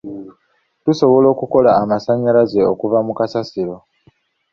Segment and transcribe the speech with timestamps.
[0.83, 3.75] Tusobola okukola amasannyalaze okuva mu kasasiro.